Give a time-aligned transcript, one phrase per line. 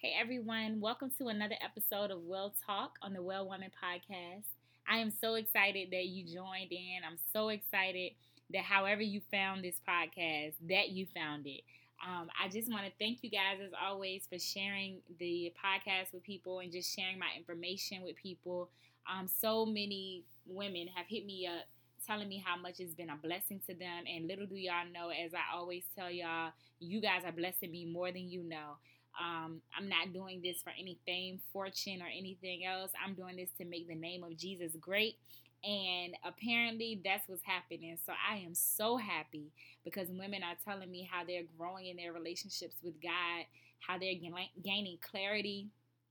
[0.00, 4.44] Hey everyone, welcome to another episode of Well Talk on the Well Woman podcast.
[4.88, 7.00] I am so excited that you joined in.
[7.04, 8.12] I'm so excited
[8.52, 11.62] that however you found this podcast, that you found it.
[12.06, 16.22] Um, I just want to thank you guys as always for sharing the podcast with
[16.22, 18.70] people and just sharing my information with people.
[19.12, 21.64] Um, so many women have hit me up
[22.06, 24.04] telling me how much it's been a blessing to them.
[24.08, 27.84] And little do y'all know, as I always tell y'all, you guys are blessing me
[27.84, 28.76] more than you know.
[29.20, 32.92] Um, I'm not doing this for any fame, fortune, or anything else.
[33.04, 35.16] I'm doing this to make the name of Jesus great.
[35.64, 37.98] And apparently, that's what's happening.
[38.06, 39.50] So I am so happy
[39.84, 43.44] because women are telling me how they're growing in their relationships with God,
[43.80, 44.14] how they're
[44.62, 45.66] gaining clarity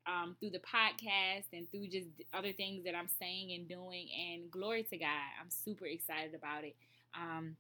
[0.06, 4.10] um, through the podcast and through just other things that I'm saying and doing.
[4.32, 5.08] And glory to God.
[5.42, 6.76] I'm super excited about it.
[7.16, 7.56] Um,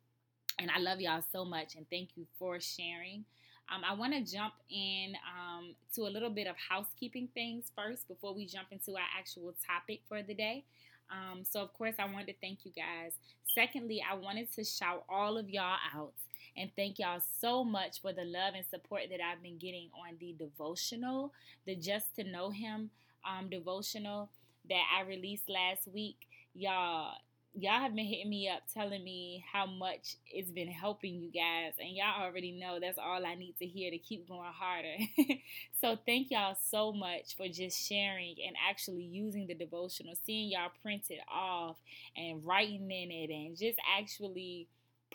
[0.60, 1.76] and I love y'all so much.
[1.76, 3.26] And thank you for sharing.
[3.74, 8.08] Um, I want to jump in um, to a little bit of housekeeping things first
[8.08, 10.64] before we jump into our actual topic for the day.
[11.12, 13.14] Um, so, of course, I wanted to thank you guys.
[13.54, 16.14] Secondly, I wanted to shout all of y'all out
[16.56, 20.16] and thank y'all so much for the love and support that I've been getting on
[20.20, 21.32] the devotional,
[21.66, 22.90] the Just to Know Him
[23.28, 24.30] um, devotional
[24.70, 26.18] that I released last week.
[26.56, 27.14] Y'all,
[27.60, 31.74] y'all have been hitting me up telling me how much it's been helping you guys
[31.80, 34.96] and y'all already know that's all i need to hear to keep going harder.
[35.80, 40.72] So thank y'all so much for just sharing and actually using the devotional seeing y'all
[40.82, 41.78] print it off
[42.16, 44.68] and writing in it and just actually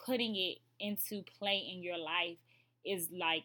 [0.06, 2.38] putting it into play in your life
[2.84, 3.42] is like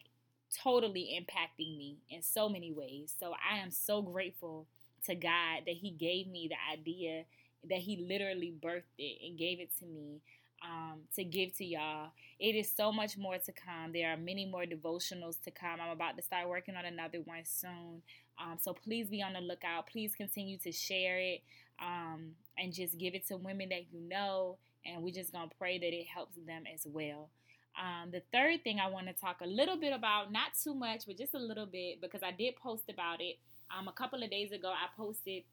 [0.62, 3.12] totally impacting me in so many ways.
[3.18, 4.66] So i am so grateful
[5.06, 7.24] to god that he gave me the idea
[7.68, 10.20] that he literally birthed it and gave it to me
[10.62, 12.10] um, to give to y'all.
[12.38, 13.92] It is so much more to come.
[13.92, 15.80] There are many more devotionals to come.
[15.80, 18.02] I'm about to start working on another one soon.
[18.40, 19.88] Um, so please be on the lookout.
[19.88, 21.42] Please continue to share it
[21.82, 24.58] um, and just give it to women that you know.
[24.86, 27.30] And we're just going to pray that it helps them as well.
[27.78, 31.04] Um, the third thing I want to talk a little bit about, not too much,
[31.06, 33.36] but just a little bit, because I did post about it.
[33.76, 35.44] Um, a couple of days ago, I posted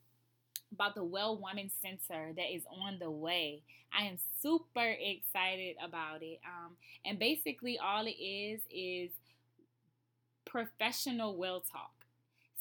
[0.75, 3.61] about the Well Woman Center that is on the way.
[3.97, 6.39] I am super excited about it.
[6.45, 6.73] Um,
[7.05, 9.11] and basically, all it is is
[10.45, 11.91] professional well talk.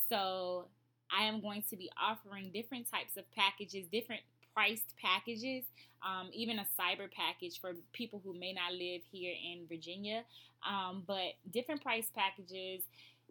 [0.09, 0.67] So,
[1.11, 4.23] I am going to be offering different types of packages, different
[4.55, 5.65] priced packages,
[6.03, 10.23] um, even a cyber package for people who may not live here in Virginia,
[10.69, 12.83] um, but different price packages.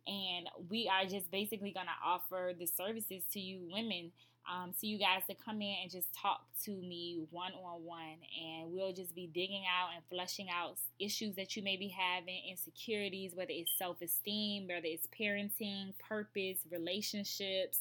[0.06, 4.12] And we are just basically going to offer the services to you women
[4.52, 8.18] um, so you guys to come in and just talk to me one on one,
[8.44, 12.42] and we'll just be digging out and flushing out issues that you may be having,
[12.50, 17.80] insecurities, whether it's self esteem, whether it's parenting, purpose, relationships,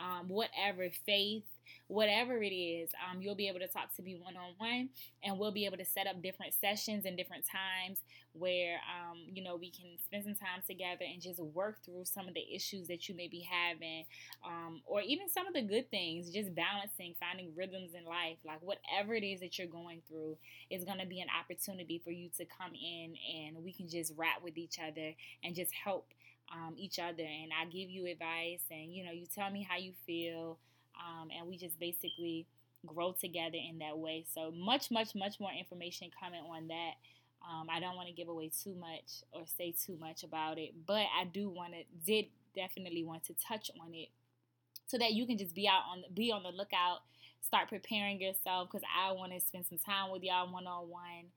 [0.00, 1.44] um, whatever, faith,
[1.88, 4.88] whatever it is, um, you'll be able to talk to me one on one,
[5.24, 7.98] and we'll be able to set up different sessions and different times
[8.32, 12.28] where um, you know we can spend some time together and just work through some
[12.28, 14.04] of the issues that you may be having,
[14.46, 16.30] um, or even some of the good things.
[16.30, 20.36] Just balancing, finding rhythms in life, like whatever it is that you're going through,
[20.70, 24.12] is going to be an opportunity for you to come in and we can just
[24.16, 25.12] rap with each other
[25.42, 26.06] and just help
[26.52, 29.76] um, each other and I give you advice and you know you tell me how
[29.76, 30.58] you feel
[30.98, 32.46] um, and we just basically
[32.86, 34.24] grow together in that way.
[34.34, 36.92] So much, much, much more information coming on that.
[37.48, 40.72] Um, I don't want to give away too much or say too much about it,
[40.86, 44.08] but I do want to did definitely want to touch on it
[44.86, 46.98] so that you can just be out on be on the lookout,
[47.40, 51.30] start preparing yourself because I want to spend some time with y'all one on one.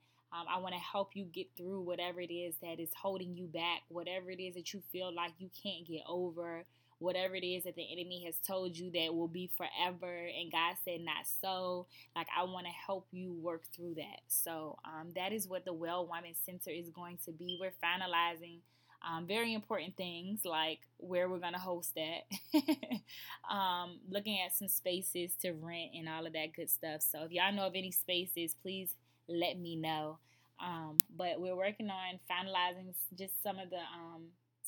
[0.48, 3.82] I want to help you get through whatever it is that is holding you back,
[3.88, 6.64] whatever it is that you feel like you can't get over,
[6.98, 10.76] whatever it is that the enemy has told you that will be forever and god
[10.84, 11.86] said not so.
[12.16, 14.20] Like i want to help you work through that.
[14.28, 17.58] So um, that is what the well woman center is going to be.
[17.60, 18.58] We're finalizing
[19.06, 22.64] um, very important things like where we're going to host that
[23.54, 27.02] um, looking at some spaces to rent and all of that good stuff.
[27.02, 28.94] So if y'all know of any spaces please
[29.28, 30.18] let me know
[30.60, 34.22] um, but we're working on finalizing just some of the um,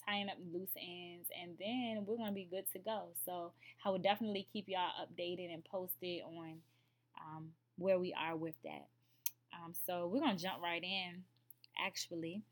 [0.06, 3.08] tying up loose ends, and then we're gonna be good to go.
[3.25, 3.53] So
[3.85, 6.55] I will definitely keep y'all updated and posted on
[7.20, 7.49] um,
[7.79, 8.87] where we are with that.
[9.55, 11.23] Um, so we're gonna jump right in,
[11.85, 12.43] actually,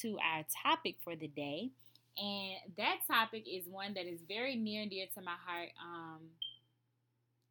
[0.00, 1.70] to our topic for the day,
[2.18, 5.70] and that topic is one that is very near and dear to my heart.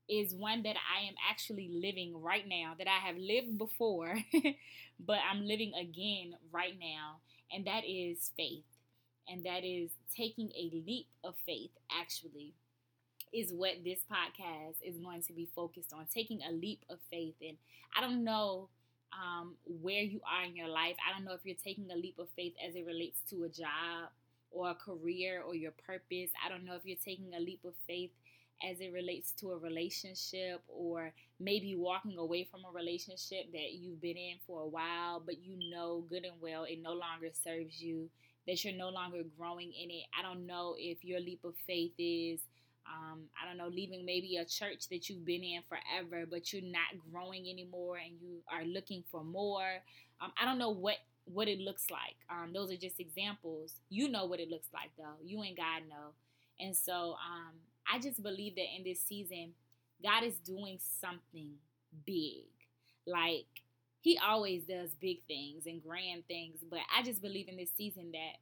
[0.07, 4.15] Is one that I am actually living right now, that I have lived before,
[4.99, 7.21] but I'm living again right now,
[7.51, 8.63] and that is faith.
[9.27, 12.53] and that is taking a leap of faith, actually,
[13.33, 17.35] is what this podcast is going to be focused on taking a leap of faith.
[17.41, 17.57] And
[17.97, 18.69] I don't know
[19.13, 20.95] um, where you are in your life.
[21.07, 23.49] I don't know if you're taking a leap of faith as it relates to a
[23.49, 24.09] job
[24.51, 26.31] or a career or your purpose.
[26.45, 28.11] I don't know if you're taking a leap of faith
[28.63, 34.01] as it relates to a relationship or maybe walking away from a relationship that you've
[34.01, 37.81] been in for a while, but you know good and well it no longer serves
[37.81, 38.09] you,
[38.47, 40.03] that you're no longer growing in it.
[40.17, 42.39] I don't know if your leap of faith is.
[42.87, 46.61] Um, I don't know, leaving maybe a church that you've been in forever, but you're
[46.61, 49.81] not growing anymore and you are looking for more.
[50.21, 52.15] Um, I don't know what what it looks like.
[52.29, 53.73] Um, those are just examples.
[53.89, 55.17] You know what it looks like though.
[55.23, 56.13] You and God know.
[56.59, 57.53] And so um,
[57.91, 59.53] I just believe that in this season,
[60.03, 61.53] God is doing something
[62.05, 62.45] big.
[63.05, 63.45] Like
[64.01, 66.59] He always does big things and grand things.
[66.69, 68.39] But I just believe in this season that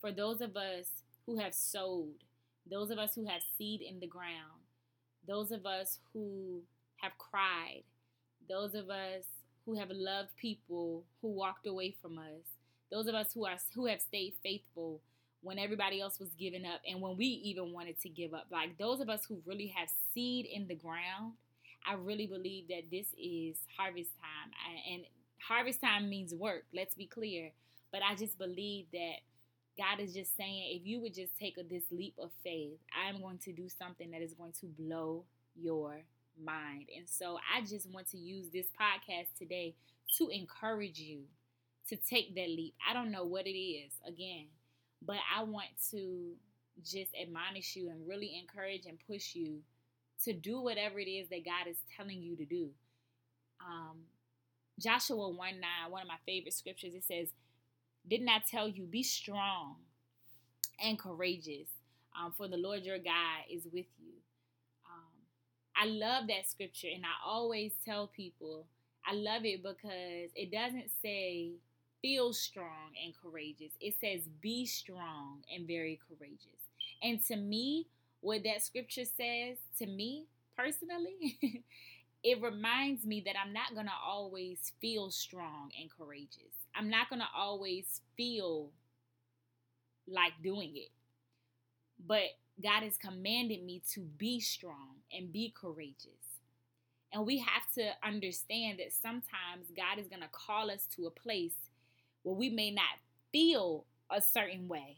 [0.00, 0.86] for those of us
[1.26, 2.24] who have sowed,
[2.70, 4.62] those of us who have seed in the ground,
[5.26, 6.62] those of us who
[6.98, 7.82] have cried,
[8.48, 9.24] those of us
[9.64, 12.44] who have loved people who walked away from us,
[12.90, 15.00] those of us who are who have stayed faithful
[15.46, 18.46] when everybody else was giving up and when we even wanted to give up.
[18.50, 21.34] Like those of us who really have seed in the ground,
[21.88, 24.52] I really believe that this is harvest time.
[24.92, 25.04] And
[25.40, 27.52] harvest time means work, let's be clear.
[27.92, 29.18] But I just believe that
[29.78, 33.20] God is just saying, if you would just take a, this leap of faith, I'm
[33.20, 36.00] going to do something that is going to blow your
[36.42, 36.88] mind.
[36.96, 39.74] And so I just want to use this podcast today
[40.18, 41.20] to encourage you
[41.88, 42.74] to take that leap.
[42.88, 44.46] I don't know what it is, again,
[45.04, 46.32] but I want to
[46.84, 49.60] just admonish you and really encourage and push you
[50.24, 52.70] to do whatever it is that God is telling you to do.
[53.60, 53.98] Um,
[54.78, 55.60] Joshua 1 9,
[55.90, 57.28] one of my favorite scriptures, it says,
[58.08, 59.76] Didn't I tell you, be strong
[60.82, 61.68] and courageous,
[62.18, 64.12] um, for the Lord your God is with you.
[64.86, 65.12] Um,
[65.74, 68.66] I love that scripture, and I always tell people,
[69.06, 71.52] I love it because it doesn't say
[72.06, 73.72] feel strong and courageous.
[73.80, 76.70] It says be strong and very courageous.
[77.02, 77.88] And to me,
[78.20, 80.26] what that scripture says to me
[80.56, 81.36] personally,
[82.22, 86.54] it reminds me that I'm not going to always feel strong and courageous.
[86.76, 88.70] I'm not going to always feel
[90.06, 90.90] like doing it.
[92.06, 96.38] But God has commanded me to be strong and be courageous.
[97.12, 101.10] And we have to understand that sometimes God is going to call us to a
[101.10, 101.54] place
[102.26, 102.98] where we may not
[103.30, 104.96] feel a certain way,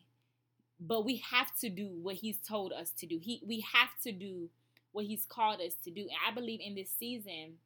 [0.80, 3.18] but we have to do what He's told us to do.
[3.20, 4.48] He, we have to do
[4.92, 6.00] what He's called us to do.
[6.00, 7.58] And I believe in this season,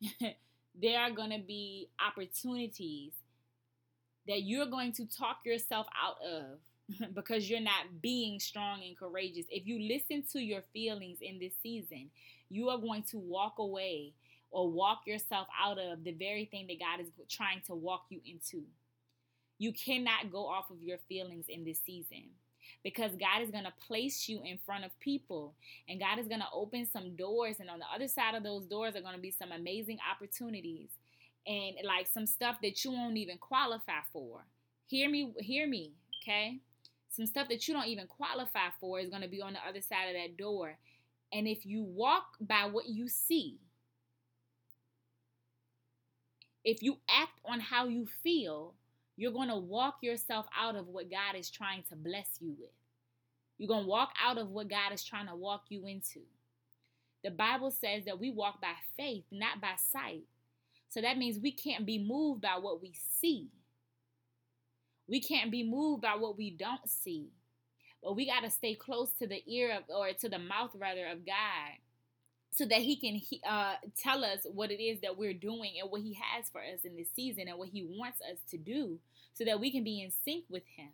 [0.82, 3.12] there are going to be opportunities
[4.26, 9.44] that you're going to talk yourself out of because you're not being strong and courageous.
[9.50, 12.08] If you listen to your feelings in this season,
[12.48, 14.14] you are going to walk away
[14.56, 18.22] or walk yourself out of the very thing that God is trying to walk you
[18.24, 18.62] into.
[19.58, 22.30] You cannot go off of your feelings in this season
[22.82, 25.52] because God is going to place you in front of people
[25.90, 27.56] and God is going to open some doors.
[27.60, 30.88] And on the other side of those doors are going to be some amazing opportunities
[31.46, 34.40] and like some stuff that you won't even qualify for.
[34.86, 35.92] Hear me, hear me,
[36.22, 36.60] okay?
[37.10, 39.82] Some stuff that you don't even qualify for is going to be on the other
[39.82, 40.78] side of that door.
[41.30, 43.58] And if you walk by what you see,
[46.66, 48.74] if you act on how you feel,
[49.16, 52.72] you're going to walk yourself out of what God is trying to bless you with.
[53.56, 56.20] You're going to walk out of what God is trying to walk you into.
[57.22, 60.24] The Bible says that we walk by faith, not by sight.
[60.88, 63.48] So that means we can't be moved by what we see.
[65.08, 67.28] We can't be moved by what we don't see.
[68.02, 71.06] But we got to stay close to the ear of, or to the mouth rather,
[71.06, 71.78] of God
[72.52, 76.00] so that he can uh, tell us what it is that we're doing and what
[76.00, 78.98] he has for us in this season and what he wants us to do
[79.34, 80.88] so that we can be in sync with him.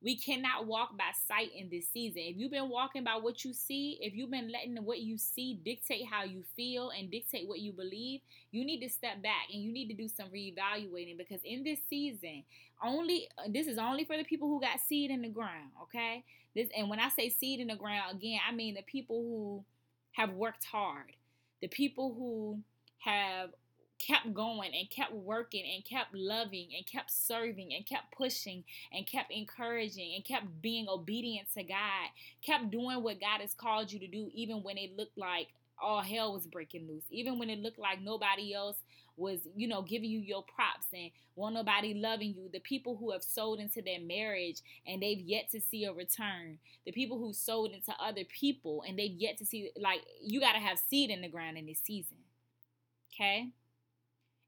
[0.00, 2.22] We cannot walk by sight in this season.
[2.24, 5.58] If you've been walking by what you see, if you've been letting what you see
[5.64, 8.20] dictate how you feel and dictate what you believe,
[8.52, 11.80] you need to step back and you need to do some reevaluating because in this
[11.90, 12.44] season,
[12.80, 16.22] only this is only for the people who got seed in the ground, okay?
[16.54, 19.64] This and when I say seed in the ground, again, I mean the people who
[20.12, 21.12] have worked hard,
[21.60, 22.60] the people who
[22.98, 23.50] have
[23.98, 29.06] kept going and kept working and kept loving and kept serving and kept pushing and
[29.06, 32.08] kept encouraging and kept being obedient to God,
[32.44, 35.48] kept doing what God has called you to do, even when it looked like
[35.80, 38.76] all hell was breaking loose, even when it looked like nobody else
[39.18, 42.48] was, you know, giving you your props and won't nobody loving you.
[42.52, 46.58] The people who have sold into their marriage and they've yet to see a return.
[46.86, 50.52] The people who sold into other people and they've yet to see, like, you got
[50.52, 52.16] to have seed in the ground in this season.
[53.14, 53.48] Okay?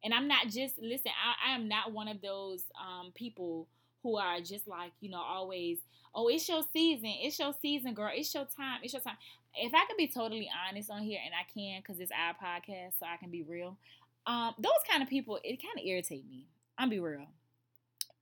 [0.03, 3.67] And I'm not just, listen, I, I am not one of those um, people
[4.03, 5.79] who are just like, you know, always,
[6.15, 7.13] oh, it's your season.
[7.21, 8.11] It's your season, girl.
[8.15, 8.81] It's your time.
[8.83, 9.17] It's your time.
[9.55, 12.99] If I could be totally honest on here, and I can because it's our podcast,
[12.99, 13.77] so I can be real.
[14.31, 16.47] Um, those kind of people, it kind of irritate me.
[16.79, 17.27] I'm be real.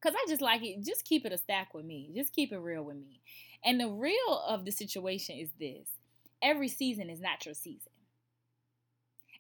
[0.03, 0.83] Cause I just like it.
[0.83, 2.11] Just keep it a stack with me.
[2.15, 3.21] Just keep it real with me.
[3.63, 5.89] And the real of the situation is this:
[6.41, 7.93] every season is not your season.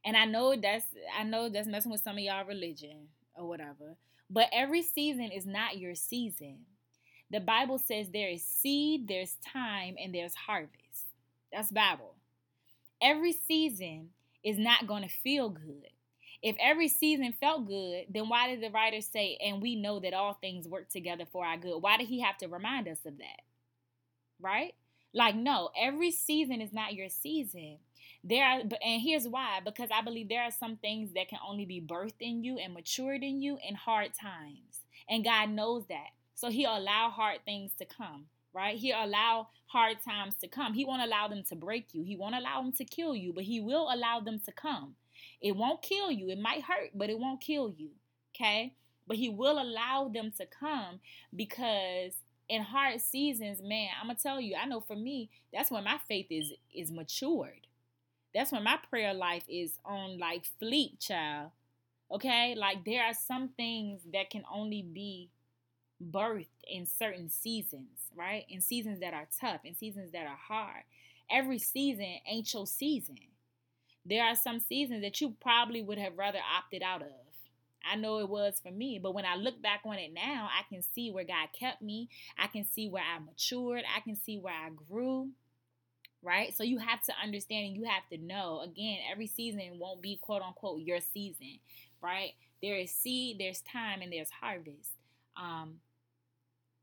[0.04, 0.84] And I know that's
[1.18, 3.96] I know that's messing with some of y'all religion or whatever.
[4.28, 6.66] But every season is not your season.
[7.30, 11.06] The Bible says there is seed, there's time, and there's harvest.
[11.50, 12.16] That's Bible.
[13.00, 14.10] Every season
[14.44, 15.88] is not going to feel good.
[16.42, 20.14] If every season felt good, then why did the writer say, and we know that
[20.14, 21.78] all things work together for our good?
[21.78, 23.42] Why did he have to remind us of that?
[24.40, 24.74] Right?
[25.12, 27.78] Like, no, every season is not your season.
[28.22, 31.64] There are, and here's why because I believe there are some things that can only
[31.64, 34.82] be birthed in you and matured in you in hard times.
[35.08, 36.08] And God knows that.
[36.34, 38.76] So He'll allow hard things to come, right?
[38.76, 40.74] He'll allow hard times to come.
[40.74, 43.44] He won't allow them to break you, He won't allow them to kill you, but
[43.44, 44.94] He will allow them to come.
[45.40, 46.28] It won't kill you.
[46.30, 47.90] It might hurt, but it won't kill you.
[48.34, 48.74] Okay?
[49.06, 51.00] But he will allow them to come
[51.34, 52.12] because
[52.48, 55.98] in hard seasons, man, I'm gonna tell you, I know for me, that's when my
[56.08, 57.66] faith is is matured.
[58.34, 61.50] That's when my prayer life is on like fleet, child.
[62.10, 62.54] Okay?
[62.56, 65.30] Like there are some things that can only be
[66.02, 68.44] birthed in certain seasons, right?
[68.48, 70.84] In seasons that are tough, in seasons that are hard.
[71.30, 73.18] Every season ain't your season
[74.08, 77.08] there are some seasons that you probably would have rather opted out of.
[77.90, 80.62] I know it was for me, but when I look back on it now, I
[80.72, 82.08] can see where God kept me.
[82.38, 83.84] I can see where I matured.
[83.96, 85.30] I can see where I grew.
[86.22, 86.54] Right?
[86.54, 90.18] So you have to understand and you have to know again, every season won't be
[90.20, 91.60] quote unquote your season,
[92.02, 92.32] right?
[92.60, 94.90] There is seed, there's time, and there's harvest.
[95.36, 95.76] Um,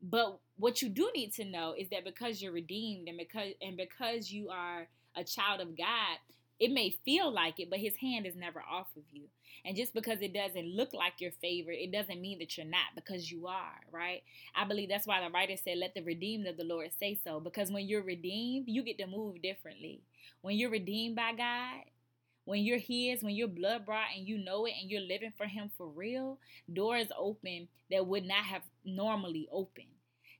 [0.00, 3.76] but what you do need to know is that because you're redeemed and because and
[3.76, 6.18] because you are a child of God,
[6.58, 9.24] it may feel like it, but his hand is never off of you.
[9.64, 12.94] And just because it doesn't look like your favorite, it doesn't mean that you're not
[12.94, 14.22] because you are, right?
[14.54, 17.40] I believe that's why the writer said, Let the redeemed of the Lord say so.
[17.40, 20.00] Because when you're redeemed, you get to move differently.
[20.40, 21.82] When you're redeemed by God,
[22.44, 25.46] when you're his, when you're blood brought and you know it and you're living for
[25.46, 26.38] him for real,
[26.72, 29.86] doors open that would not have normally opened.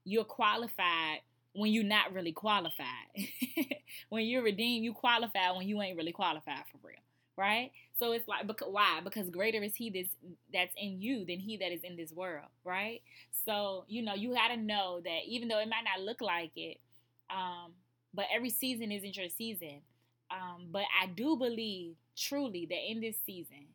[0.04, 1.20] You're qualified
[1.56, 2.86] when you're not really qualified.
[4.08, 6.96] when you're redeemed, you qualify when you ain't really qualified for real,
[7.36, 7.72] right?
[7.98, 9.00] So it's like because why?
[9.02, 10.14] Because greater is he that's
[10.52, 13.00] that's in you than he that is in this world, right?
[13.46, 16.52] So you know you got to know that even though it might not look like
[16.56, 16.78] it,
[17.30, 17.72] um,
[18.12, 19.80] but every season isn't your season.
[20.30, 23.66] Um, but I do believe truly that in this season,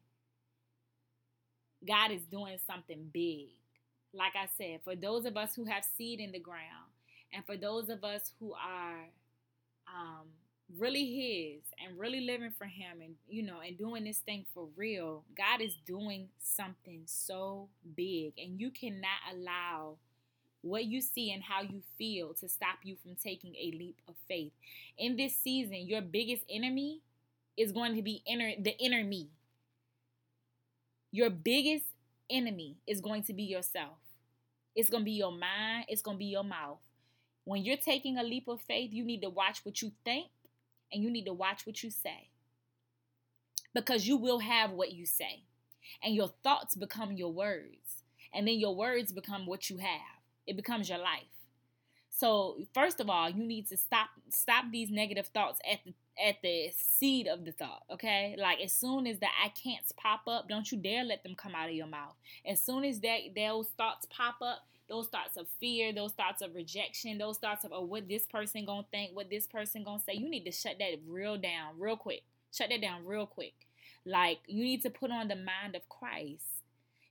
[1.88, 3.50] God is doing something big.
[4.14, 6.91] Like I said, for those of us who have seed in the ground,
[7.34, 9.08] and for those of us who are
[9.88, 10.28] um,
[10.78, 14.68] really His and really living for Him and, you know, and doing this thing for
[14.76, 18.34] real, God is doing something so big.
[18.38, 19.98] And you cannot allow
[20.62, 24.16] what you see and how you feel to stop you from taking a leap of
[24.28, 24.52] faith.
[24.98, 27.02] In this season, your biggest enemy
[27.58, 29.30] is going to be inner the inner me.
[31.12, 31.86] Your biggest
[32.30, 33.98] enemy is going to be yourself.
[34.76, 36.80] It's going to be your mind, it's going to be your mouth.
[37.44, 40.28] When you're taking a leap of faith, you need to watch what you think
[40.92, 42.30] and you need to watch what you say.
[43.74, 45.44] Because you will have what you say.
[46.04, 48.04] And your thoughts become your words.
[48.34, 50.20] And then your words become what you have.
[50.46, 51.24] It becomes your life.
[52.10, 56.36] So first of all, you need to stop stop these negative thoughts at the at
[56.44, 58.36] the seed of the thought, okay?
[58.38, 61.56] Like as soon as the I can'ts pop up, don't you dare let them come
[61.56, 62.14] out of your mouth.
[62.46, 66.54] As soon as that those thoughts pop up, those thoughts of fear, those thoughts of
[66.54, 70.14] rejection, those thoughts of oh what this person gonna think, what this person gonna say.
[70.14, 72.24] You need to shut that real down, real quick.
[72.54, 73.54] Shut that down real quick.
[74.06, 76.44] Like you need to put on the mind of Christ.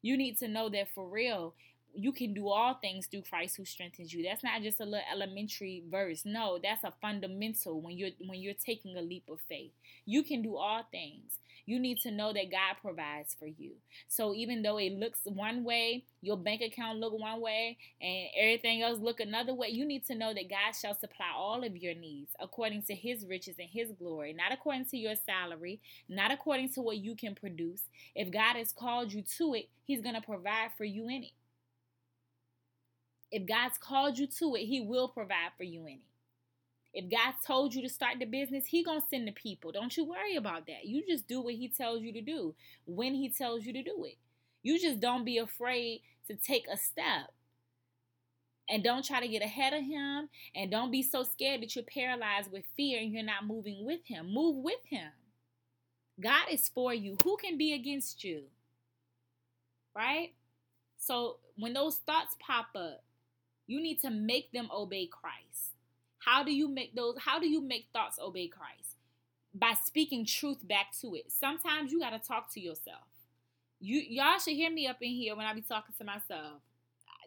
[0.02, 1.54] You need to know that for real,
[1.94, 4.22] you can do all things through Christ who strengthens you.
[4.22, 6.22] That's not just a little elementary verse.
[6.26, 9.72] No, that's a fundamental when you're when you're taking a leap of faith.
[10.04, 11.38] You can do all things.
[11.70, 13.74] You need to know that God provides for you.
[14.08, 18.82] So even though it looks one way, your bank account look one way and everything
[18.82, 21.94] else look another way, you need to know that God shall supply all of your
[21.94, 26.70] needs according to his riches and his glory, not according to your salary, not according
[26.70, 27.82] to what you can produce.
[28.16, 31.30] If God has called you to it, he's going to provide for you in it.
[33.30, 36.09] If God's called you to it, He will provide for you in it.
[36.92, 39.72] If God told you to start the business, He gonna send the people.
[39.72, 40.84] Don't you worry about that.
[40.84, 42.54] You just do what He tells you to do
[42.86, 44.16] when He tells you to do it.
[44.62, 47.32] You just don't be afraid to take a step.
[48.68, 50.28] And don't try to get ahead of him.
[50.54, 54.00] And don't be so scared that you're paralyzed with fear and you're not moving with
[54.04, 54.32] him.
[54.32, 55.10] Move with him.
[56.20, 57.16] God is for you.
[57.24, 58.44] Who can be against you?
[59.96, 60.34] Right?
[60.98, 63.02] So when those thoughts pop up,
[63.66, 65.69] you need to make them obey Christ.
[66.20, 68.96] How do you make those how do you make thoughts obey Christ?
[69.54, 71.32] By speaking truth back to it.
[71.32, 73.08] Sometimes you got to talk to yourself.
[73.80, 76.60] You y'all should hear me up in here when I be talking to myself.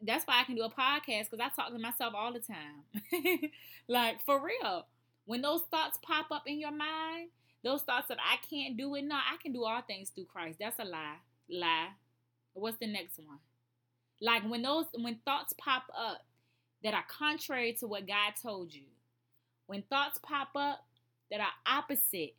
[0.01, 3.51] That's why I can do a podcast cuz I talk to myself all the time.
[3.87, 4.85] like for real.
[5.25, 7.29] When those thoughts pop up in your mind,
[7.63, 10.59] those thoughts of I can't do it, no, I can do all things through Christ.
[10.59, 11.17] That's a lie.
[11.49, 11.89] Lie.
[12.53, 13.39] What's the next one?
[14.21, 16.21] Like when those when thoughts pop up
[16.83, 18.83] that are contrary to what God told you,
[19.67, 20.79] when thoughts pop up
[21.31, 22.35] that are opposite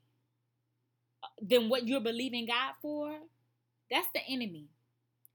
[1.23, 3.13] uh, than what you're believing God for,
[3.91, 4.69] that's the enemy.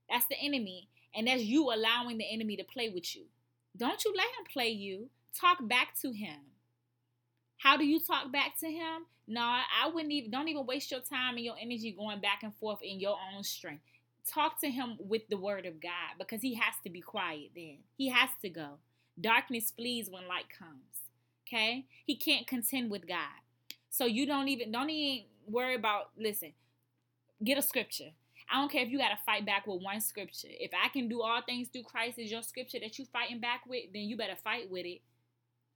[0.08, 0.88] That's the enemy.
[1.14, 3.24] And that's you allowing the enemy to play with you.
[3.76, 5.10] Don't you let him play you.
[5.38, 6.38] Talk back to him.
[7.58, 9.06] How do you talk back to him?
[9.26, 12.54] No, I wouldn't even don't even waste your time and your energy going back and
[12.56, 13.82] forth in your own strength.
[14.32, 17.78] Talk to him with the word of God because he has to be quiet then.
[17.96, 18.78] He has to go.
[19.20, 21.08] Darkness flees when light comes.
[21.46, 21.86] Okay?
[22.04, 23.40] He can't contend with God.
[23.90, 26.52] So you don't even don't even worry about listen.
[27.42, 28.10] Get a scripture.
[28.52, 30.48] I don't care if you got to fight back with one scripture.
[30.50, 33.62] If I can do all things through Christ is your scripture that you fighting back
[33.68, 35.00] with, then you better fight with it.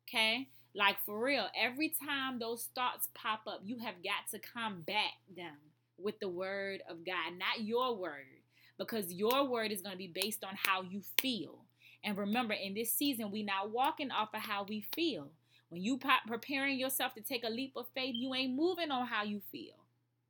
[0.08, 0.48] Okay?
[0.74, 5.54] Like for real, every time those thoughts pop up, you have got to combat them
[5.98, 8.42] with the word of God, not your word,
[8.76, 11.63] because your word is going to be based on how you feel.
[12.04, 15.28] And remember, in this season, we not walking off of how we feel.
[15.70, 19.24] When you preparing yourself to take a leap of faith, you ain't moving on how
[19.24, 19.74] you feel.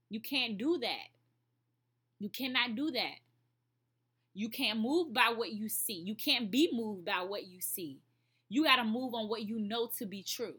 [0.09, 1.09] You can't do that.
[2.21, 3.17] You cannot do that.
[4.33, 5.95] You can't move by what you see.
[5.95, 7.99] You can't be moved by what you see.
[8.49, 10.55] You got to move on what you know to be true.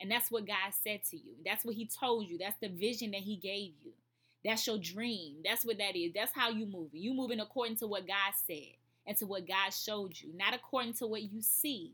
[0.00, 1.34] And that's what God said to you.
[1.44, 2.38] That's what He told you.
[2.38, 3.92] That's the vision that He gave you.
[4.44, 5.38] That's your dream.
[5.44, 6.12] That's what that is.
[6.14, 6.90] That's how you move.
[6.92, 10.94] You moving according to what God said and to what God showed you, not according
[10.94, 11.92] to what you see.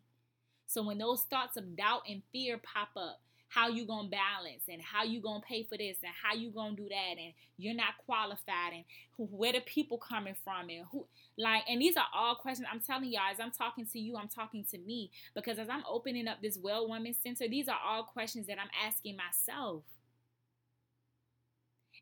[0.66, 3.20] So when those thoughts of doubt and fear pop up,
[3.53, 6.75] how you gonna balance and how you gonna pay for this and how you gonna
[6.75, 8.85] do that and you're not qualified and
[9.16, 12.81] who, where the people coming from and who like and these are all questions I'm
[12.81, 16.29] telling y'all as I'm talking to you I'm talking to me because as I'm opening
[16.29, 19.83] up this well woman center these are all questions that I'm asking myself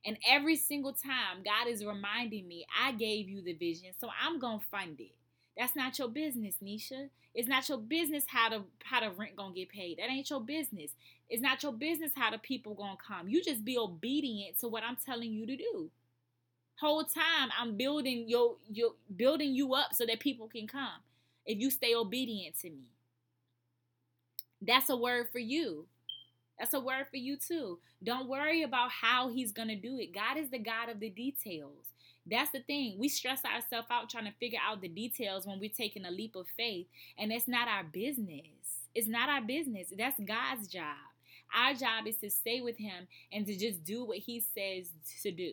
[0.04, 4.38] and every single time, God is reminding me, I gave you the vision, so I'm
[4.38, 5.12] going to fund it.
[5.56, 7.10] That's not your business, Nisha.
[7.34, 9.98] It's not your business how the how the rent gonna get paid.
[9.98, 10.92] That ain't your business.
[11.28, 13.28] It's not your business how the people gonna come.
[13.28, 15.90] You just be obedient to what I'm telling you to do.
[16.80, 21.02] Whole time I'm building your your building you up so that people can come.
[21.46, 22.88] If you stay obedient to me.
[24.62, 25.86] That's a word for you.
[26.60, 27.78] That's a word for you too.
[28.04, 30.14] Don't worry about how he's going to do it.
[30.14, 31.86] God is the God of the details.
[32.30, 32.98] That's the thing.
[32.98, 36.36] We stress ourselves out trying to figure out the details when we're taking a leap
[36.36, 36.86] of faith,
[37.18, 38.84] and it's not our business.
[38.94, 39.90] It's not our business.
[39.96, 40.98] That's God's job.
[41.56, 44.90] Our job is to stay with him and to just do what he says
[45.22, 45.52] to do.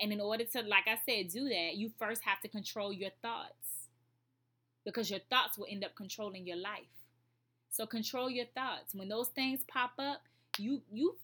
[0.00, 3.10] And in order to, like I said, do that, you first have to control your
[3.22, 3.88] thoughts
[4.84, 6.95] because your thoughts will end up controlling your life.
[7.76, 8.94] So control your thoughts.
[8.94, 10.22] When those things pop up,
[10.56, 11.18] you you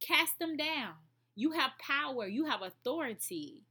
[0.00, 0.94] cast them down.
[1.36, 3.62] You have power, you have authority.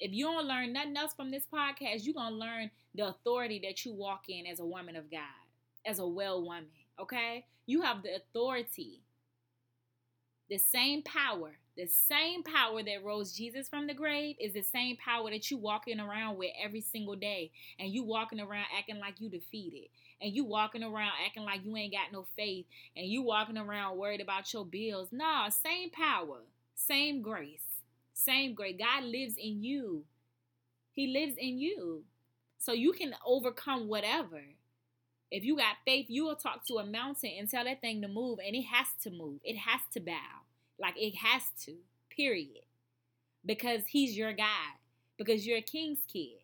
[0.00, 3.60] If you don't learn nothing else from this podcast, you're going to learn the authority
[3.64, 5.20] that you walk in as a woman of God,
[5.86, 6.66] as a well woman,
[6.98, 7.46] okay?
[7.66, 9.04] You have the authority.
[10.50, 14.96] The same power the same power that rose Jesus from the grave is the same
[14.98, 17.50] power that you walking around with every single day.
[17.78, 19.88] And you walking around acting like you defeated.
[20.22, 22.66] And you walking around acting like you ain't got no faith.
[22.96, 25.08] And you walking around worried about your bills.
[25.10, 26.42] Nah, same power,
[26.76, 27.64] same grace,
[28.14, 28.76] same grace.
[28.78, 30.04] God lives in you.
[30.92, 32.04] He lives in you.
[32.58, 34.42] So you can overcome whatever.
[35.32, 38.08] If you got faith, you will talk to a mountain and tell that thing to
[38.08, 39.40] move, and it has to move.
[39.42, 40.42] It has to bow.
[40.78, 41.76] Like it has to,
[42.14, 42.66] period.
[43.44, 44.76] Because he's your God,
[45.16, 46.42] because you're a king's kid.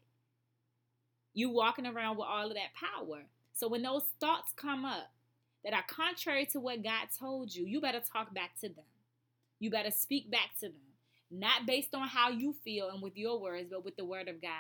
[1.35, 3.25] You walking around with all of that power.
[3.59, 5.11] So when those thoughts come up
[5.65, 8.85] that are contrary to what God told you, you better talk back to them.
[9.59, 10.89] You better speak back to them
[11.31, 14.41] not based on how you feel and with your words, but with the word of
[14.41, 14.51] God.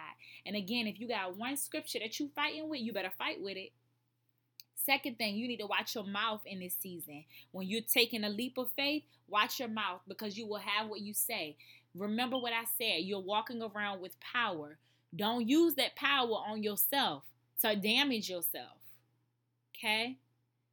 [0.44, 3.56] And again, if you got one scripture that you fighting with, you better fight with
[3.56, 3.70] it.
[4.74, 7.24] Second thing, you need to watch your mouth in this season.
[7.52, 11.00] When you're taking a leap of faith, watch your mouth because you will have what
[11.00, 11.56] you say.
[11.94, 13.02] Remember what I said.
[13.02, 14.78] You're walking around with power.
[15.14, 17.24] Don't use that power on yourself
[17.62, 18.77] to damage yourself.
[19.78, 20.18] Okay?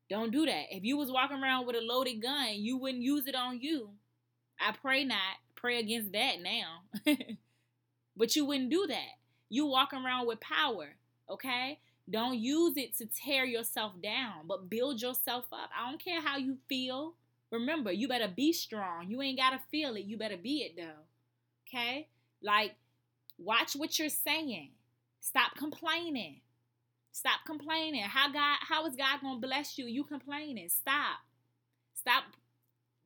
[0.09, 0.65] Don't do that.
[0.71, 3.89] If you was walking around with a loaded gun, you wouldn't use it on you.
[4.59, 6.83] I pray not pray against that now.
[8.15, 9.17] but you wouldn't do that.
[9.49, 10.89] You walk around with power,
[11.27, 11.79] okay?
[12.07, 15.71] Don't use it to tear yourself down, but build yourself up.
[15.75, 17.15] I don't care how you feel.
[17.51, 19.09] Remember, you better be strong.
[19.09, 20.05] You ain't got to feel it.
[20.05, 21.01] You better be it, though.
[21.67, 22.09] Okay?
[22.43, 22.75] Like,
[23.39, 24.69] watch what you're saying.
[25.19, 26.41] Stop complaining.
[27.15, 28.03] Stop complaining.
[28.03, 29.85] How God how is God going to bless you?
[29.85, 30.67] You complaining.
[30.67, 31.19] Stop.
[31.93, 32.25] Stop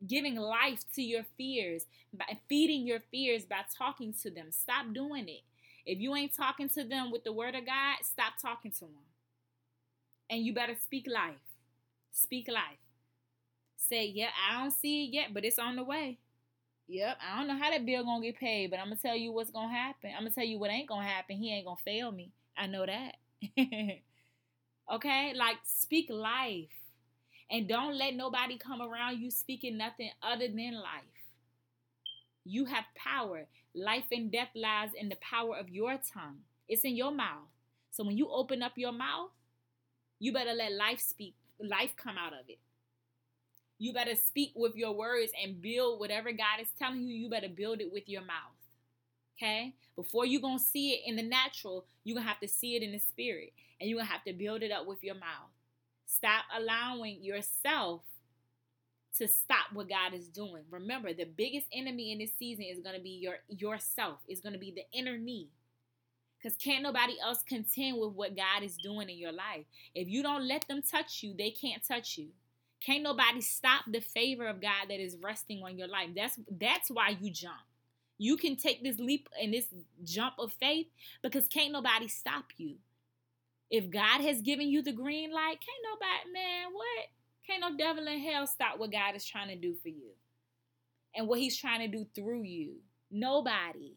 [0.08, 4.48] giving life to your fears, by feeding your fears by talking to them.
[4.50, 5.42] Stop doing it.
[5.86, 9.06] If you ain't talking to them with the word of God, stop talking to them.
[10.28, 11.36] And you better speak life.
[12.12, 12.82] Speak life.
[13.78, 16.18] Say, yeah, I don't see it yet, but it's on the way.
[16.88, 19.32] Yep, I don't know how that bill gonna get paid, but I'm gonna tell you
[19.32, 20.10] what's gonna happen.
[20.16, 21.38] I'm gonna tell you what ain't gonna happen.
[21.38, 22.32] He ain't gonna fail me.
[22.58, 23.19] I know that.
[24.94, 26.70] okay, like speak life.
[27.52, 31.04] And don't let nobody come around you speaking nothing other than life.
[32.46, 33.48] You have power.
[33.74, 36.40] Life and death lies in the power of your tongue.
[36.68, 37.48] It's in your mouth.
[37.92, 39.32] So when you open up your mouth,
[40.20, 42.60] you better let life speak, life come out of it.
[43.80, 47.50] You better speak with your words and build whatever God is telling you, you better
[47.50, 48.59] build it with your mouth.
[49.40, 49.74] Okay?
[49.96, 52.76] Before you're going to see it in the natural, you're going to have to see
[52.76, 53.54] it in the spirit.
[53.80, 55.52] And you're going to have to build it up with your mouth.
[56.06, 58.02] Stop allowing yourself
[59.18, 60.64] to stop what God is doing.
[60.72, 64.20] Remember, the biggest enemy in this season is going to be your yourself.
[64.28, 65.50] It's going to be the inner me.
[66.42, 69.66] Cuz can't nobody else contend with what God is doing in your life.
[69.94, 72.30] If you don't let them touch you, they can't touch you.
[72.82, 76.10] Can't nobody stop the favor of God that is resting on your life.
[76.16, 77.69] That's that's why you jump.
[78.20, 79.66] You can take this leap and this
[80.04, 80.88] jump of faith
[81.24, 82.76] because can't nobody stop you.
[83.72, 87.08] If God has given you the green light, can't nobody, man, what?
[87.48, 90.12] Can't no devil in hell stop what God is trying to do for you
[91.16, 92.76] and what He's trying to do through you.
[93.10, 93.96] Nobody.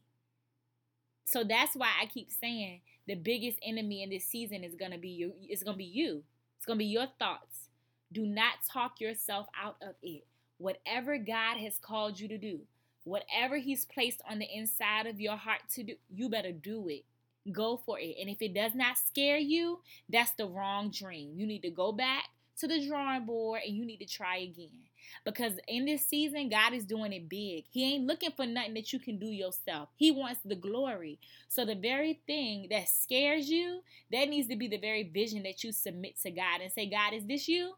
[1.24, 5.08] So that's why I keep saying the biggest enemy in this season is gonna be
[5.08, 5.32] you.
[5.42, 6.22] It's gonna be you.
[6.58, 7.68] It's gonna be your thoughts.
[8.12, 10.26] Do not talk yourself out of it.
[10.58, 12.61] Whatever God has called you to do,
[13.04, 17.04] whatever He's placed on the inside of your heart to do, you better do it
[17.50, 18.16] go for it.
[18.20, 21.32] And if it does not scare you, that's the wrong dream.
[21.34, 24.86] You need to go back to the drawing board and you need to try again.
[25.24, 27.64] Because in this season, God is doing it big.
[27.70, 29.88] He ain't looking for nothing that you can do yourself.
[29.96, 31.18] He wants the glory.
[31.48, 33.80] So the very thing that scares you,
[34.12, 37.12] that needs to be the very vision that you submit to God and say, God,
[37.14, 37.74] is this you?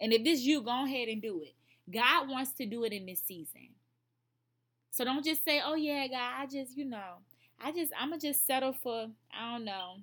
[0.00, 1.54] And if this you, go ahead and do it.
[1.90, 3.70] God wants to do it in this season.
[4.94, 7.18] So don't just say, oh yeah, God, I just, you know,
[7.60, 9.96] I just I'ma just settle for I don't know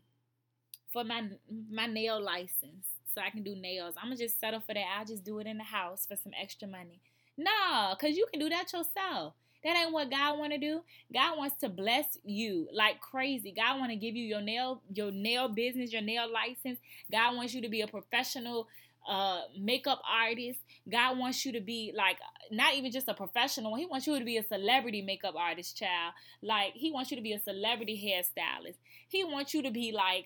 [0.91, 1.30] for my
[1.71, 3.95] my nail license so I can do nails.
[4.01, 4.84] I'ma just settle for that.
[4.97, 6.99] I'll just do it in the house for some extra money.
[7.38, 9.34] No, cause you can do that yourself.
[9.63, 10.82] That ain't what God want to do.
[11.13, 13.54] God wants to bless you like crazy.
[13.56, 16.80] God want to give you your nail your nail business, your nail license.
[17.10, 18.67] God wants you to be a professional
[19.09, 20.59] uh makeup artist.
[20.89, 22.17] God wants you to be like
[22.51, 23.75] not even just a professional.
[23.75, 26.13] He wants you to be a celebrity makeup artist, child.
[26.41, 28.75] Like he wants you to be a celebrity hairstylist.
[29.07, 30.25] He wants you to be like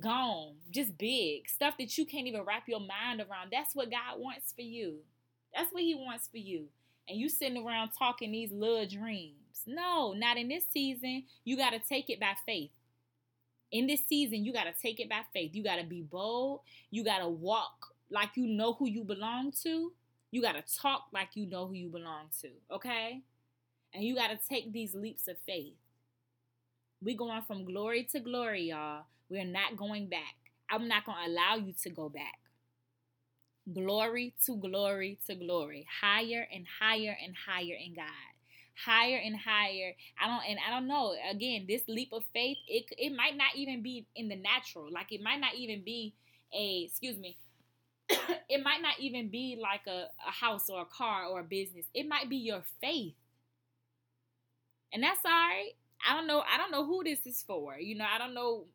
[0.00, 3.50] gone, just big stuff that you can't even wrap your mind around.
[3.52, 4.98] That's what God wants for you.
[5.54, 6.66] That's what He wants for you.
[7.08, 9.62] And you sitting around talking these little dreams.
[9.66, 11.24] No, not in this season.
[11.44, 12.70] You got to take it by faith.
[13.72, 15.52] In this season, you got to take it by faith.
[15.54, 16.60] You got to be bold.
[16.90, 19.92] You got to walk like you know who you belong to.
[20.30, 23.22] You got to talk like you know who you belong to, okay?
[23.94, 25.74] And you got to take these leaps of faith.
[27.00, 29.04] We're going from glory to glory, y'all.
[29.28, 30.34] We're not going back.
[30.70, 32.38] I'm not going to allow you to go back.
[33.72, 38.06] Glory to glory to glory, higher and higher and higher in God,
[38.84, 39.92] higher and higher.
[40.22, 41.16] I don't and I don't know.
[41.28, 44.88] Again, this leap of faith, it it might not even be in the natural.
[44.92, 46.14] Like it might not even be
[46.54, 47.36] a excuse me.
[48.48, 51.86] it might not even be like a, a house or a car or a business.
[51.94, 53.14] It might be your faith.
[54.92, 55.72] And that's all right.
[56.08, 56.42] I don't know.
[56.52, 57.78] I don't know who this is for.
[57.78, 58.66] You know, I don't know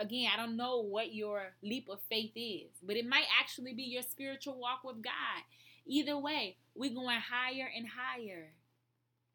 [0.00, 3.82] again, I don't know what your leap of faith is, but it might actually be
[3.82, 5.42] your spiritual walk with God.
[5.86, 8.52] Either way, we're going higher and higher.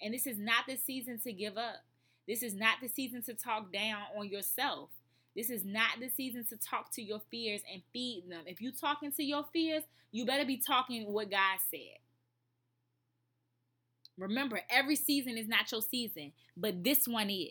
[0.01, 1.83] And this is not the season to give up.
[2.27, 4.89] This is not the season to talk down on yourself.
[5.35, 8.43] This is not the season to talk to your fears and feed them.
[8.45, 11.99] If you're talking to your fears, you better be talking what God said.
[14.17, 17.49] Remember, every season is not your season, but this one is.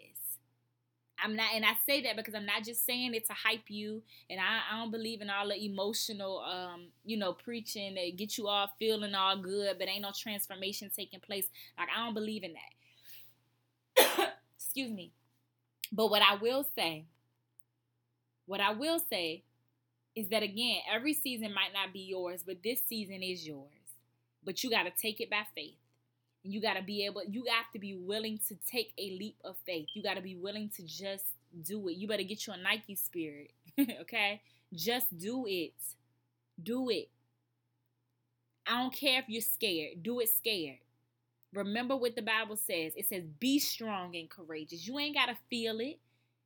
[1.22, 4.02] I'm not, and I say that because I'm not just saying it to hype you,
[4.30, 8.38] and I, I don't believe in all the emotional, um, you know, preaching that get
[8.38, 11.46] you all feeling all good, but ain't no transformation taking place.
[11.78, 12.54] Like I don't believe in
[13.96, 14.32] that.
[14.56, 15.12] Excuse me.
[15.92, 17.04] But what I will say,
[18.50, 19.44] what I will say,
[20.16, 23.68] is that again, every season might not be yours, but this season is yours.
[24.44, 25.76] But you got to take it by faith.
[26.42, 29.36] And you got to be able, you have to be willing to take a leap
[29.44, 29.86] of faith.
[29.94, 31.26] You got to be willing to just
[31.62, 31.96] do it.
[31.96, 33.52] You better get you a Nike spirit,
[34.00, 34.40] okay?
[34.74, 35.74] Just do it.
[36.60, 37.08] Do it.
[38.66, 40.02] I don't care if you're scared.
[40.02, 40.78] Do it scared.
[41.54, 42.94] Remember what the Bible says.
[42.96, 44.88] It says, be strong and courageous.
[44.88, 46.00] You ain't got to feel it.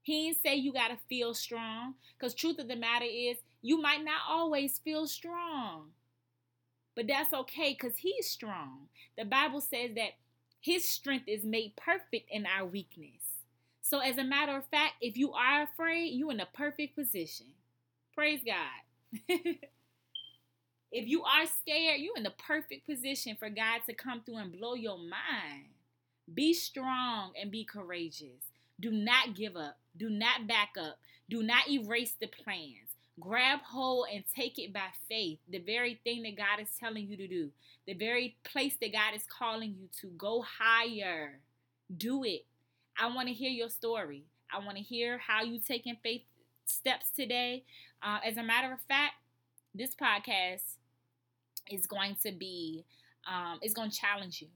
[0.05, 1.95] He ain't say you got to feel strong.
[2.17, 5.87] Because truth of the matter is, you might not always feel strong.
[6.95, 8.89] But that's okay because he's strong.
[9.17, 10.11] The Bible says that
[10.61, 13.23] his strength is made perfect in our weakness.
[13.81, 17.47] So, as a matter of fact, if you are afraid, you're in a perfect position.
[18.15, 19.19] Praise God.
[19.29, 24.53] if you are scared, you're in the perfect position for God to come through and
[24.53, 25.69] blow your mind.
[26.33, 28.53] Be strong and be courageous.
[28.79, 29.79] Do not give up.
[29.97, 30.99] Do not back up.
[31.29, 32.95] Do not erase the plans.
[33.21, 35.39] Grab hold and take it by faith.
[35.49, 37.51] The very thing that God is telling you to do,
[37.87, 41.39] the very place that God is calling you to go higher.
[41.97, 42.45] Do it.
[42.99, 44.25] I want to hear your story.
[44.53, 46.23] I want to hear how you taking faith
[46.67, 47.65] steps today.
[48.03, 49.15] Uh, as a matter of fact,
[49.75, 50.77] this podcast
[51.71, 52.85] is going to be
[53.27, 54.49] um, it's going to challenge you.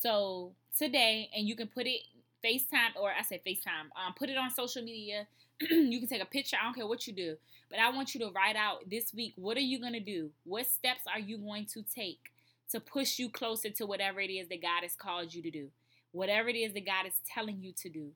[0.00, 2.02] So today, and you can put it
[2.46, 3.90] FaceTime or I said FaceTime.
[3.96, 5.26] Um, put it on social media.
[5.60, 6.56] you can take a picture.
[6.60, 7.36] I don't care what you do,
[7.70, 9.32] but I want you to write out this week.
[9.36, 10.30] What are you gonna do?
[10.44, 12.30] What steps are you going to take
[12.70, 15.68] to push you closer to whatever it is that God has called you to do?
[16.12, 18.10] Whatever it is that God is telling you to do.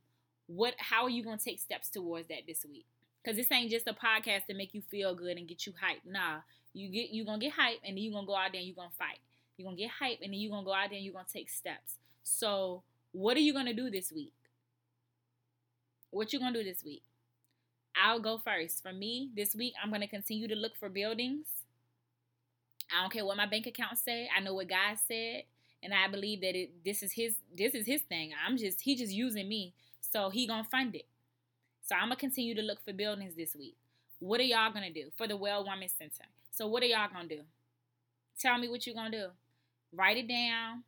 [0.46, 0.74] What?
[0.78, 2.86] How are you gonna take steps towards that this week?
[3.22, 6.10] Because this ain't just a podcast to make you feel good and get you hyped.
[6.10, 6.40] Nah,
[6.72, 8.76] you get you gonna get hyped and then you're gonna go out there and you're
[8.76, 9.18] gonna fight.
[9.56, 11.50] You're gonna get hyped and then you're gonna go out there and you're gonna take
[11.50, 11.96] steps.
[12.22, 12.82] So
[13.12, 14.32] what are you gonna do this week?
[16.10, 17.02] What you gonna do this week?
[17.96, 18.82] I'll go first.
[18.82, 21.46] For me, this week I'm gonna continue to look for buildings.
[22.96, 24.28] I don't care what my bank account say.
[24.36, 25.44] I know what God said,
[25.82, 28.32] and I believe that it this is his this is his thing.
[28.46, 31.06] I'm just he just using me, so he gonna fund it.
[31.82, 33.76] So I'm gonna continue to look for buildings this week.
[34.20, 36.28] What are y'all gonna do for the Well Woman Center?
[36.52, 37.40] So what are y'all gonna do?
[38.38, 39.26] Tell me what you're gonna do.
[39.92, 40.84] Write it down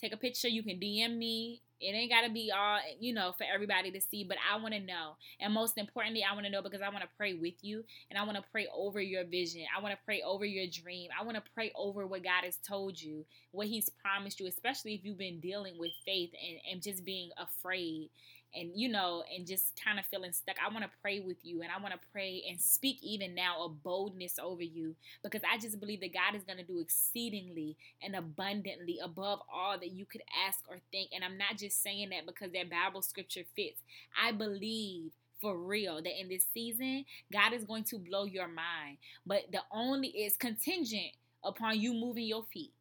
[0.00, 0.48] take a picture.
[0.48, 1.62] You can DM me.
[1.80, 4.72] It ain't got to be all, you know, for everybody to see, but I want
[4.72, 5.16] to know.
[5.40, 8.18] And most importantly, I want to know because I want to pray with you and
[8.18, 9.62] I want to pray over your vision.
[9.76, 11.10] I want to pray over your dream.
[11.18, 14.94] I want to pray over what God has told you, what He's promised you, especially
[14.94, 18.08] if you've been dealing with faith and, and just being afraid
[18.54, 21.62] and you know and just kind of feeling stuck i want to pray with you
[21.62, 25.58] and i want to pray and speak even now a boldness over you because i
[25.58, 30.04] just believe that god is going to do exceedingly and abundantly above all that you
[30.04, 33.80] could ask or think and i'm not just saying that because that bible scripture fits.
[34.20, 38.98] I believe for real that in this season god is going to blow your mind
[39.26, 41.12] but the only is contingent
[41.44, 42.72] upon you moving your feet.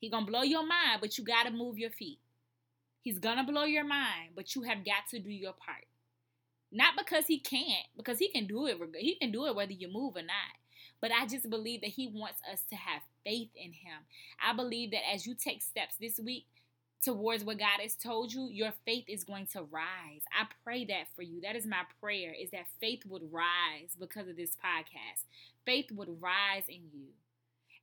[0.00, 2.18] He gonna blow your mind but you gotta move your feet
[3.02, 5.86] He's gonna blow your mind, but you have got to do your part.
[6.70, 8.78] Not because he can't, because he can do it.
[8.96, 10.56] He can do it whether you move or not.
[11.00, 14.06] But I just believe that he wants us to have faith in him.
[14.42, 16.46] I believe that as you take steps this week
[17.02, 20.22] towards what God has told you, your faith is going to rise.
[20.32, 21.40] I pray that for you.
[21.40, 25.24] That is my prayer is that faith would rise because of this podcast.
[25.66, 27.08] Faith would rise in you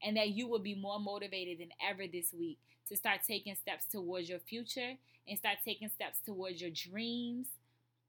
[0.01, 2.57] and that you will be more motivated than ever this week
[2.89, 4.93] to start taking steps towards your future
[5.27, 7.47] and start taking steps towards your dreams.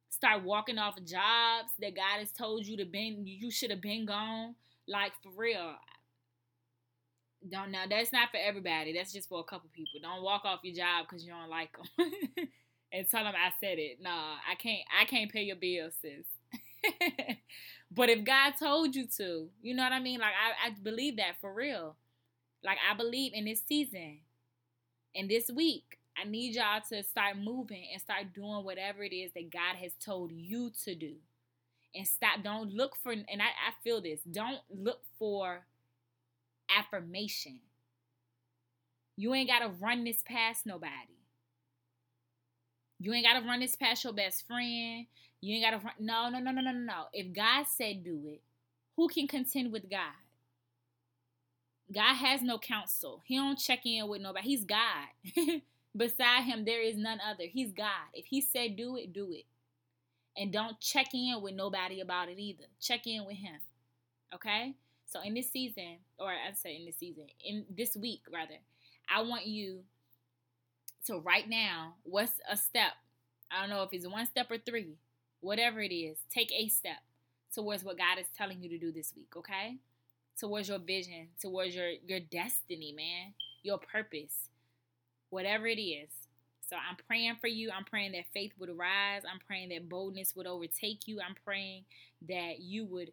[0.08, 4.06] Start walking off jobs that God has told you to been you should have been
[4.06, 4.54] gone.
[4.88, 5.74] Like for real.
[7.48, 7.84] Don't now.
[7.88, 8.92] That's not for everybody.
[8.92, 10.00] That's just for a couple people.
[10.02, 12.12] Don't walk off your job because you don't like them,
[12.92, 13.98] and tell them I said it.
[14.02, 14.82] Nah, I can't.
[15.00, 16.26] I can't pay your bills, sis.
[17.90, 20.20] but if God told you to, you know what I mean.
[20.20, 21.96] Like I, I believe that for real.
[22.62, 24.18] Like I believe in this season,
[25.14, 29.32] and this week, I need y'all to start moving and start doing whatever it is
[29.32, 31.14] that God has told you to do.
[31.94, 35.64] And stop, don't look for, and I, I feel this, don't look for
[36.76, 37.60] affirmation.
[39.16, 41.18] You ain't got to run this past nobody.
[43.00, 45.06] You ain't got to run this past your best friend.
[45.40, 45.94] You ain't got to run.
[45.98, 47.04] No, no, no, no, no, no.
[47.12, 48.42] If God said do it,
[48.96, 50.12] who can contend with God?
[51.92, 53.22] God has no counsel.
[53.24, 54.48] He don't check in with nobody.
[54.48, 55.08] He's God.
[55.96, 57.44] Beside him, there is none other.
[57.44, 58.08] He's God.
[58.14, 59.44] If he said do it, do it.
[60.36, 62.64] And don't check in with nobody about it either.
[62.80, 63.58] Check in with him.
[64.32, 64.76] Okay?
[65.06, 68.54] So in this season, or I say in this season, in this week rather,
[69.12, 69.80] I want you
[71.06, 72.92] to right now, what's a step?
[73.50, 74.94] I don't know if it's one step or three,
[75.40, 76.98] whatever it is, take a step
[77.52, 79.78] towards what God is telling you to do this week, okay?
[80.40, 84.48] Towards your vision, towards your your destiny, man, your purpose
[85.30, 86.10] whatever it is.
[86.68, 87.70] So I'm praying for you.
[87.76, 89.22] I'm praying that faith would rise.
[89.30, 91.20] I'm praying that boldness would overtake you.
[91.20, 91.84] I'm praying
[92.28, 93.10] that you would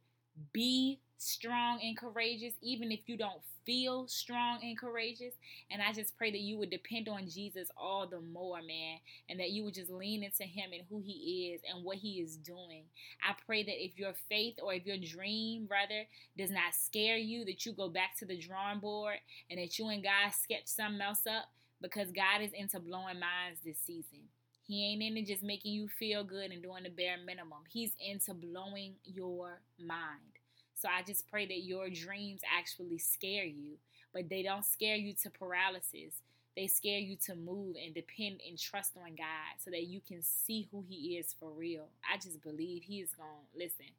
[0.53, 5.33] be strong and courageous, even if you don't feel strong and courageous.
[5.69, 8.99] And I just pray that you would depend on Jesus all the more, man,
[9.29, 12.21] and that you would just lean into Him and who He is and what He
[12.21, 12.85] is doing.
[13.21, 16.05] I pray that if your faith or if your dream, rather,
[16.37, 19.17] does not scare you, that you go back to the drawing board
[19.51, 21.49] and that you and God sketch something else up
[21.81, 24.29] because God is into blowing minds this season.
[24.63, 27.59] He ain't into just making you feel good and doing the bare minimum.
[27.69, 30.36] He's into blowing your mind.
[30.79, 33.77] So I just pray that your dreams actually scare you,
[34.13, 36.21] but they don't scare you to paralysis.
[36.55, 40.21] They scare you to move and depend and trust on God so that you can
[40.21, 41.87] see who He is for real.
[42.11, 43.91] I just believe He is going to listen.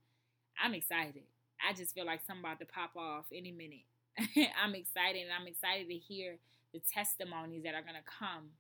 [0.63, 1.23] I'm excited.
[1.69, 3.85] I just feel like something about to pop off any minute.
[4.63, 6.37] I'm excited and I'm excited to hear
[6.73, 8.51] the testimonies that are going to come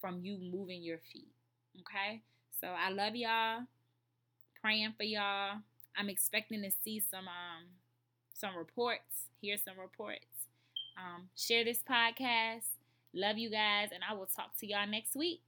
[0.00, 1.28] from you moving your feet.
[1.80, 2.22] Okay?
[2.60, 3.60] So I love y'all.
[4.62, 5.58] Praying for y'all.
[5.96, 7.64] I'm expecting to see some um
[8.34, 10.26] some reports, hear some reports.
[10.96, 12.64] Um, share this podcast.
[13.14, 15.40] Love you guys, and I will talk to y'all next week.